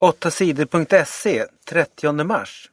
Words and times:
8sidor.se 0.00 1.46
30 1.64 2.24
mars 2.24 2.70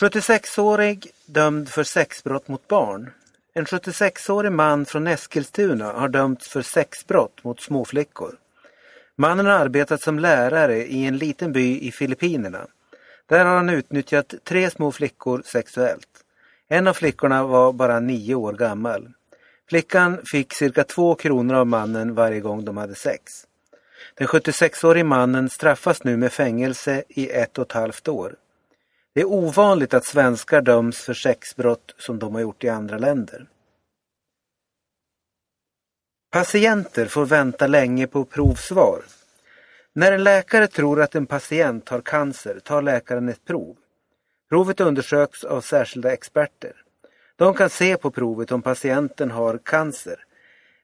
76-årig 0.00 1.10
dömd 1.26 1.68
för 1.68 1.84
sexbrott 1.84 2.48
mot 2.48 2.68
barn. 2.68 3.10
En 3.54 3.64
76-årig 3.64 4.52
man 4.52 4.86
från 4.86 5.06
Eskilstuna 5.06 5.92
har 5.92 6.08
dömts 6.08 6.48
för 6.48 6.62
sexbrott 6.62 7.44
mot 7.44 7.60
småflickor. 7.60 8.34
Mannen 9.16 9.46
har 9.46 9.52
arbetat 9.52 10.02
som 10.02 10.18
lärare 10.18 10.86
i 10.86 11.06
en 11.06 11.16
liten 11.16 11.52
by 11.52 11.80
i 11.80 11.92
Filippinerna. 11.92 12.66
Där 13.26 13.44
har 13.44 13.56
han 13.56 13.70
utnyttjat 13.70 14.34
tre 14.44 14.70
små 14.70 14.92
flickor 14.92 15.42
sexuellt. 15.44 16.24
En 16.68 16.86
av 16.86 16.94
flickorna 16.94 17.46
var 17.46 17.72
bara 17.72 18.00
nio 18.00 18.34
år 18.34 18.52
gammal. 18.52 19.08
Flickan 19.68 20.18
fick 20.24 20.52
cirka 20.52 20.84
två 20.84 21.14
kronor 21.14 21.54
av 21.54 21.66
mannen 21.66 22.14
varje 22.14 22.40
gång 22.40 22.64
de 22.64 22.76
hade 22.76 22.94
sex. 22.94 23.47
Den 24.14 24.26
76-årige 24.26 25.04
mannen 25.04 25.50
straffas 25.50 26.04
nu 26.04 26.16
med 26.16 26.32
fängelse 26.32 27.02
i 27.08 27.30
ett 27.30 27.58
och 27.58 27.66
ett 27.66 27.72
halvt 27.72 28.08
år. 28.08 28.36
Det 29.14 29.20
är 29.20 29.24
ovanligt 29.24 29.94
att 29.94 30.04
svenskar 30.04 30.60
döms 30.60 30.98
för 30.98 31.14
sexbrott 31.14 31.94
som 31.98 32.18
de 32.18 32.34
har 32.34 32.40
gjort 32.40 32.64
i 32.64 32.68
andra 32.68 32.98
länder. 32.98 33.46
Patienter 36.30 37.06
får 37.06 37.26
vänta 37.26 37.66
länge 37.66 38.06
på 38.06 38.24
provsvar. 38.24 39.02
När 39.92 40.12
en 40.12 40.24
läkare 40.24 40.66
tror 40.66 41.02
att 41.02 41.14
en 41.14 41.26
patient 41.26 41.88
har 41.88 42.00
cancer 42.00 42.60
tar 42.60 42.82
läkaren 42.82 43.28
ett 43.28 43.44
prov. 43.44 43.76
Provet 44.48 44.80
undersöks 44.80 45.44
av 45.44 45.60
särskilda 45.60 46.12
experter. 46.12 46.72
De 47.36 47.54
kan 47.54 47.70
se 47.70 47.96
på 47.96 48.10
provet 48.10 48.52
om 48.52 48.62
patienten 48.62 49.30
har 49.30 49.58
cancer. 49.58 50.24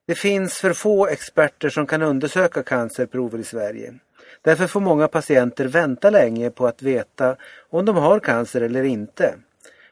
Det 0.06 0.14
finns 0.14 0.54
för 0.54 0.72
få 0.72 1.06
experter 1.06 1.68
som 1.68 1.86
kan 1.86 2.02
undersöka 2.02 2.62
cancerprover 2.62 3.38
i 3.38 3.44
Sverige. 3.44 3.94
Därför 4.42 4.66
får 4.66 4.80
många 4.80 5.08
patienter 5.08 5.64
vänta 5.64 6.10
länge 6.10 6.50
på 6.50 6.66
att 6.66 6.82
veta 6.82 7.36
om 7.70 7.84
de 7.84 7.96
har 7.96 8.20
cancer 8.20 8.60
eller 8.60 8.82
inte. 8.82 9.34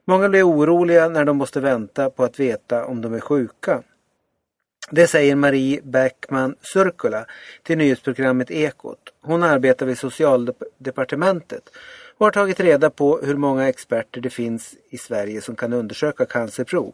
Många 0.05 0.29
blir 0.29 0.49
oroliga 0.49 1.09
när 1.09 1.25
de 1.25 1.37
måste 1.37 1.61
vänta 1.61 2.11
på 2.11 2.25
att 2.25 2.41
veta 2.41 2.85
om 2.85 3.01
de 3.01 3.15
är 3.15 3.21
sjuka. 3.21 3.83
Det 4.91 5.07
säger 5.07 5.35
Marie 5.35 5.81
Bäckman 5.83 6.57
Surkula 6.61 7.27
till 7.63 7.79
nyhetsprogrammet 7.79 8.51
Ekot. 8.51 8.99
Hon 9.21 9.43
arbetar 9.43 9.87
vid 9.87 9.99
Socialdepartementet 9.99 11.63
och 12.19 12.27
har 12.27 12.31
tagit 12.31 12.61
reda 12.61 12.91
på 12.91 13.21
hur 13.23 13.37
många 13.37 13.69
experter 13.69 14.21
det 14.21 14.31
finns 14.31 14.75
i 14.91 14.99
Sverige 14.99 15.41
som 15.41 15.57
kan 15.57 15.73
undersöka 15.73 16.25
cancerprov. 16.25 16.93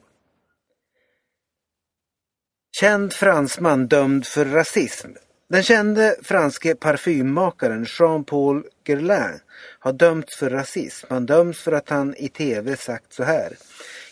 Känd 2.81 3.13
fransman 3.13 3.87
dömd 3.87 4.27
för 4.27 4.45
rasism. 4.45 5.09
Den 5.49 5.63
kände 5.63 6.17
franske 6.23 6.75
parfymmakaren 6.75 7.87
Jean-Paul 7.89 8.65
Guerlain 8.85 9.41
har 9.79 9.93
dömts 9.93 10.37
för 10.37 10.51
rasism. 10.51 11.07
Han 11.11 11.27
döms 11.27 11.59
för 11.59 11.73
att 11.73 11.89
han 11.89 12.15
i 12.17 12.29
tv 12.29 12.77
sagt 12.77 13.13
så 13.13 13.23
här. 13.23 13.57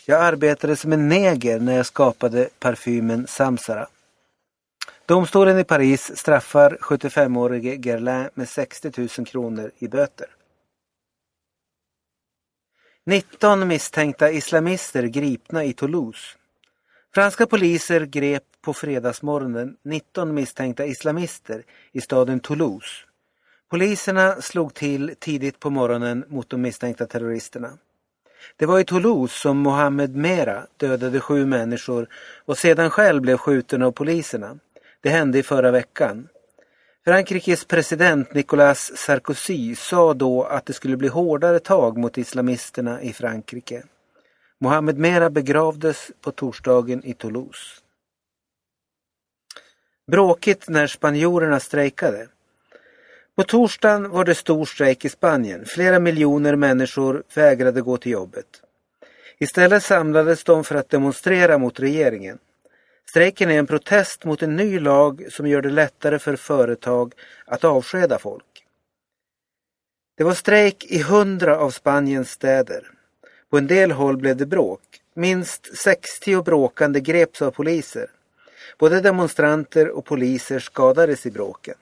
Jag 0.05 0.21
arbetade 0.21 0.75
som 0.75 0.93
en 0.93 1.09
neger 1.09 1.59
när 1.59 1.75
jag 1.75 1.85
skapade 1.85 2.49
parfymen 2.59 3.27
Samsara. 3.27 3.87
Domstolen 5.05 5.59
i 5.59 5.63
Paris 5.63 6.17
straffar 6.17 6.77
75-årige 6.81 7.75
Guerlain 7.75 8.29
med 8.33 8.49
60 8.49 8.91
000 8.97 9.27
kronor 9.27 9.71
i 9.79 9.87
böter. 9.87 10.27
19 13.05 13.67
misstänkta 13.67 14.31
islamister 14.31 15.03
gripna 15.03 15.63
i 15.63 15.73
Toulouse. 15.73 16.37
Franska 17.17 17.47
poliser 17.47 18.05
grep 18.05 18.43
på 18.61 18.73
fredagsmorgonen 18.73 19.75
19 19.83 20.33
misstänkta 20.33 20.85
islamister 20.85 21.63
i 21.91 22.01
staden 22.01 22.39
Toulouse. 22.39 22.89
Poliserna 23.69 24.41
slog 24.41 24.73
till 24.73 25.15
tidigt 25.19 25.59
på 25.59 25.69
morgonen 25.69 26.25
mot 26.27 26.49
de 26.49 26.61
misstänkta 26.61 27.05
terroristerna. 27.05 27.69
Det 28.55 28.65
var 28.65 28.79
i 28.79 28.83
Toulouse 28.83 29.39
som 29.39 29.57
Mohammed 29.57 30.15
Mera 30.15 30.67
dödade 30.77 31.19
sju 31.19 31.45
människor 31.45 32.07
och 32.45 32.57
sedan 32.57 32.89
själv 32.89 33.21
blev 33.21 33.37
skjuten 33.37 33.81
av 33.81 33.91
poliserna. 33.91 34.59
Det 35.01 35.09
hände 35.09 35.39
i 35.39 35.43
förra 35.43 35.71
veckan. 35.71 36.27
Frankrikes 37.05 37.65
president 37.65 38.33
Nicolas 38.33 38.97
Sarkozy 38.97 39.75
sa 39.75 40.13
då 40.13 40.43
att 40.43 40.65
det 40.65 40.73
skulle 40.73 40.97
bli 40.97 41.07
hårdare 41.07 41.59
tag 41.59 41.97
mot 41.97 42.17
islamisterna 42.17 43.01
i 43.01 43.13
Frankrike. 43.13 43.83
Mohammed 44.59 44.97
Mera 44.97 45.29
begravdes 45.29 46.11
på 46.21 46.31
torsdagen 46.31 47.03
i 47.03 47.13
Toulouse. 47.13 47.81
Bråkigt 50.11 50.69
när 50.69 50.87
spanjorerna 50.87 51.59
strejkade. 51.59 52.27
På 53.35 53.43
torsdagen 53.43 54.09
var 54.09 54.25
det 54.25 54.35
stor 54.35 54.65
strejk 54.65 55.05
i 55.05 55.09
Spanien. 55.09 55.65
Flera 55.65 55.99
miljoner 55.99 56.55
människor 56.55 57.23
vägrade 57.35 57.81
gå 57.81 57.97
till 57.97 58.11
jobbet. 58.11 58.61
Istället 59.39 59.83
samlades 59.83 60.43
de 60.43 60.63
för 60.63 60.75
att 60.75 60.89
demonstrera 60.89 61.57
mot 61.57 61.79
regeringen. 61.79 62.37
Strejken 63.09 63.51
är 63.51 63.59
en 63.59 63.67
protest 63.67 64.25
mot 64.25 64.41
en 64.43 64.55
ny 64.55 64.79
lag 64.79 65.27
som 65.31 65.47
gör 65.47 65.61
det 65.61 65.69
lättare 65.69 66.19
för 66.19 66.35
företag 66.35 67.13
att 67.45 67.63
avskeda 67.63 68.19
folk. 68.19 68.65
Det 70.17 70.23
var 70.23 70.33
strejk 70.33 70.85
i 70.85 71.01
hundra 71.01 71.59
av 71.59 71.71
Spaniens 71.71 72.31
städer. 72.31 72.96
På 73.49 73.57
en 73.57 73.67
del 73.67 73.91
håll 73.91 74.17
blev 74.17 74.37
det 74.37 74.45
bråk. 74.45 74.81
Minst 75.13 75.77
60 75.77 76.41
bråkande 76.41 76.99
greps 76.99 77.41
av 77.41 77.51
poliser. 77.51 78.09
Både 78.77 79.01
demonstranter 79.01 79.89
och 79.89 80.05
poliser 80.05 80.59
skadades 80.59 81.25
i 81.25 81.31
bråken. 81.31 81.75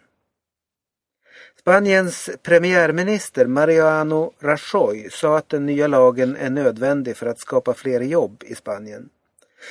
Spaniens 1.60 2.30
premiärminister 2.44 3.46
Mariano 3.46 4.34
Rajoy 4.40 5.10
sa 5.10 5.38
att 5.38 5.50
den 5.50 5.66
nya 5.66 5.88
lagen 5.88 6.36
är 6.36 6.50
nödvändig 6.50 7.18
för 7.18 7.26
att 7.26 7.40
skapa 7.40 7.74
fler 7.74 8.02
jobb 8.02 8.44
i 8.46 8.56
Spanien. 8.56 9.10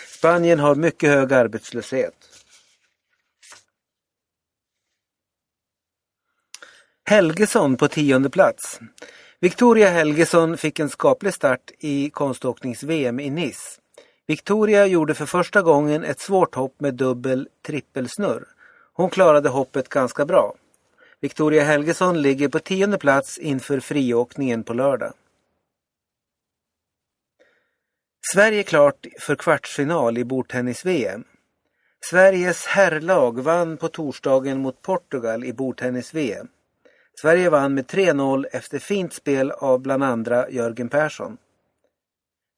Spanien 0.09 0.59
har 0.59 0.75
mycket 0.75 1.11
hög 1.11 1.33
arbetslöshet. 1.33 2.15
Helgesson 7.05 7.77
på 7.77 7.89
tionde 7.89 8.31
plats. 8.31 8.81
Victoria 9.45 9.91
Helgesson 9.91 10.57
fick 10.57 10.81
en 10.81 10.91
skaplig 10.91 11.35
start 11.35 11.71
i 11.79 12.11
konståknings-VM 12.11 13.21
i 13.21 13.31
Nice. 13.31 13.81
Victoria 14.27 14.87
gjorde 14.87 15.15
för 15.15 15.27
första 15.27 15.63
gången 15.63 16.05
ett 16.05 16.21
svårt 16.21 16.55
hopp 16.55 16.81
med 16.81 16.95
dubbel 16.95 17.49
trippelsnurr. 17.67 18.45
Hon 18.93 19.11
klarade 19.11 19.49
hoppet 19.49 19.89
ganska 19.89 20.25
bra. 20.25 20.55
Victoria 21.21 21.65
Helgesson 21.65 22.23
ligger 22.23 22.49
på 22.49 22.59
tionde 22.59 22.99
plats 22.99 23.39
inför 23.39 23.81
friåkningen 23.81 24.65
på 24.65 24.75
lördag. 24.75 25.13
Sverige 28.33 28.63
klart 28.63 29.07
för 29.21 29.37
kvartsfinal 29.37 30.19
i 30.19 30.25
bordtennis-VM. 30.25 31.25
Sveriges 32.11 32.67
herrlag 32.67 33.41
vann 33.41 33.77
på 33.77 33.89
torsdagen 33.89 34.61
mot 34.61 34.83
Portugal 34.83 35.45
i 35.45 35.53
bordtennis-VM. 35.53 36.49
Sverige 37.21 37.51
vann 37.51 37.75
med 37.75 37.87
3-0 37.87 38.47
efter 38.53 38.79
fint 38.79 39.13
spel 39.13 39.51
av 39.51 39.81
bland 39.81 40.05
andra 40.05 40.51
Jörgen 40.51 40.89
Persson. 40.89 41.37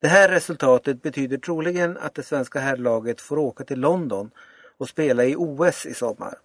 Det 0.01 0.09
här 0.09 0.29
resultatet 0.29 1.03
betyder 1.03 1.39
troligen 1.39 1.97
att 1.97 2.15
det 2.15 2.23
svenska 2.23 2.59
herrlaget 2.59 3.21
får 3.21 3.39
åka 3.39 3.65
till 3.65 3.81
London 3.81 4.31
och 4.79 4.89
spela 4.89 5.25
i 5.25 5.37
OS 5.37 5.87
i 5.87 5.95
sommar. 5.95 6.39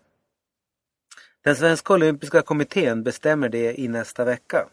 Den 1.43 1.55
svenska 1.55 1.93
olympiska 1.93 2.41
kommittén 2.41 3.03
bestämmer 3.03 3.49
det 3.49 3.79
i 3.79 3.87
nästa 3.87 4.25
vecka. 4.25 4.69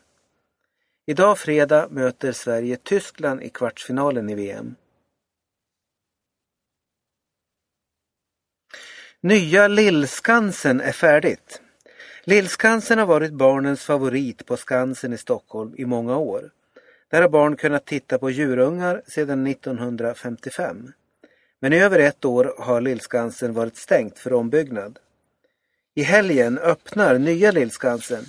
Idag 1.07 1.39
fredag 1.39 1.89
möter 1.91 2.33
Sverige 2.33 2.77
Tyskland 2.77 3.43
i 3.43 3.49
kvartsfinalen 3.49 4.31
i 4.31 4.35
VM. 4.35 4.75
Nya 9.21 9.69
Lillskansen 9.69 10.81
är 10.81 10.93
färdigt. 10.93 11.63
Lillskansen 12.29 12.99
har 12.99 13.07
varit 13.07 13.33
barnens 13.33 13.83
favorit 13.83 14.47
på 14.47 14.57
Skansen 14.57 15.13
i 15.13 15.19
Stockholm 15.19 15.75
i 15.77 15.85
många 15.85 16.17
år. 16.17 16.51
Där 17.11 17.23
har 17.23 17.29
barn 17.29 17.57
kunnat 17.57 17.87
titta 17.87 18.19
på 18.19 18.31
djurungar 18.31 19.03
sedan 19.07 19.47
1955. 19.47 20.93
Men 21.61 21.73
i 21.73 21.79
över 21.79 21.99
ett 21.99 22.25
år 22.25 22.55
har 22.59 22.81
Lillskansen 22.81 23.55
varit 23.55 23.77
stängt 23.77 24.19
för 24.19 24.33
ombyggnad. 24.33 24.99
I 25.95 26.03
helgen 26.03 26.59
öppnar 26.59 27.19
nya 27.19 27.51
Lillskansen. 27.51 28.25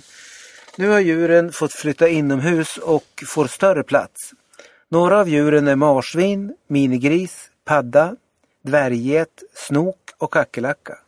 Nu 0.78 0.88
har 0.88 1.00
djuren 1.00 1.52
fått 1.52 1.72
flytta 1.72 2.08
inomhus 2.08 2.76
och 2.76 3.22
får 3.26 3.46
större 3.46 3.82
plats. 3.82 4.32
Några 4.88 5.20
av 5.20 5.28
djuren 5.28 5.68
är 5.68 5.76
marsvin, 5.76 6.56
minigris, 6.66 7.50
padda, 7.64 8.16
dvärgget, 8.62 9.42
snok 9.54 10.10
och 10.18 10.32
kackerlacka. 10.32 10.98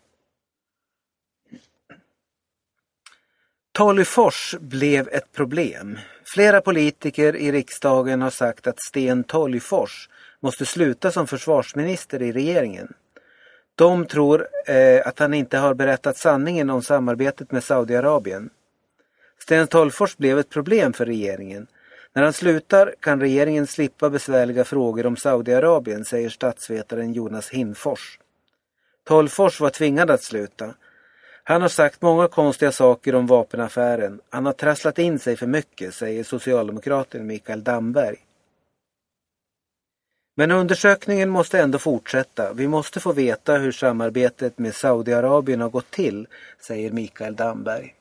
Tolgfors 3.82 4.54
blev 4.60 5.08
ett 5.08 5.32
problem. 5.32 5.98
Flera 6.34 6.60
politiker 6.60 7.36
i 7.36 7.52
riksdagen 7.52 8.22
har 8.22 8.30
sagt 8.30 8.66
att 8.66 8.82
Sten 8.82 9.24
Tolgfors 9.24 10.08
måste 10.40 10.66
sluta 10.66 11.10
som 11.10 11.26
försvarsminister 11.26 12.22
i 12.22 12.32
regeringen. 12.32 12.92
De 13.74 14.06
tror 14.06 14.46
eh, 14.66 15.06
att 15.06 15.18
han 15.18 15.34
inte 15.34 15.58
har 15.58 15.74
berättat 15.74 16.16
sanningen 16.16 16.70
om 16.70 16.82
samarbetet 16.82 17.52
med 17.52 17.64
Saudiarabien. 17.64 18.50
Sten 19.38 19.66
Tolgfors 19.66 20.16
blev 20.16 20.38
ett 20.38 20.50
problem 20.50 20.92
för 20.92 21.06
regeringen. 21.06 21.66
När 22.12 22.22
han 22.22 22.32
slutar 22.32 22.94
kan 23.00 23.20
regeringen 23.20 23.66
slippa 23.66 24.10
besvärliga 24.10 24.64
frågor 24.64 25.06
om 25.06 25.16
Saudiarabien, 25.16 26.04
säger 26.04 26.28
statsvetaren 26.28 27.12
Jonas 27.12 27.50
Hinfors. 27.50 28.18
Tolgfors 29.04 29.60
var 29.60 29.70
tvingad 29.70 30.10
att 30.10 30.22
sluta. 30.22 30.74
Han 31.44 31.62
har 31.62 31.68
sagt 31.68 32.02
många 32.02 32.28
konstiga 32.28 32.72
saker 32.72 33.14
om 33.14 33.26
vapenaffären. 33.26 34.20
Han 34.30 34.46
har 34.46 34.52
trasslat 34.52 34.98
in 34.98 35.18
sig 35.18 35.36
för 35.36 35.46
mycket, 35.46 35.94
säger 35.94 36.24
socialdemokraten 36.24 37.26
Mikael 37.26 37.64
Damberg. 37.64 38.16
Men 40.36 40.50
undersökningen 40.50 41.30
måste 41.30 41.60
ändå 41.60 41.78
fortsätta. 41.78 42.52
Vi 42.52 42.68
måste 42.68 43.00
få 43.00 43.12
veta 43.12 43.56
hur 43.56 43.72
samarbetet 43.72 44.58
med 44.58 44.74
Saudiarabien 44.74 45.60
har 45.60 45.70
gått 45.70 45.90
till, 45.90 46.26
säger 46.60 46.90
Mikael 46.90 47.36
Damberg. 47.36 47.94